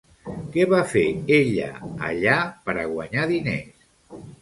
[0.55, 1.03] Què va fer
[1.37, 1.69] ella
[2.09, 3.91] allà per a guanyar diners?